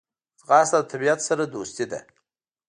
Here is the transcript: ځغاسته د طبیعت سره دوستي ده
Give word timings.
ځغاسته 0.41 0.77
د 0.81 0.85
طبیعت 0.91 1.19
سره 1.27 1.43
دوستي 1.53 1.85
ده 1.91 1.99